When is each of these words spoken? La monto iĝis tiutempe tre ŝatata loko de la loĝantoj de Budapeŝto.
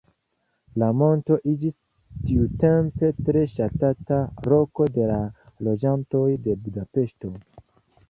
La 0.83 0.87
monto 1.01 1.37
iĝis 1.51 1.75
tiutempe 2.31 3.11
tre 3.29 3.45
ŝatata 3.53 4.21
loko 4.55 4.91
de 4.99 5.07
la 5.15 5.23
loĝantoj 5.71 6.27
de 6.49 6.61
Budapeŝto. 6.67 7.37